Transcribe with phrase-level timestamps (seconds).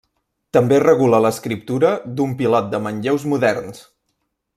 [0.55, 3.85] També regula l'escriptura d'un pilot de manlleus moderns.